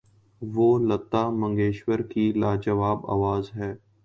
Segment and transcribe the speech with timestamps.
[0.41, 3.73] وہ لتا منگیشکر کی لا جواب آواز ہے۔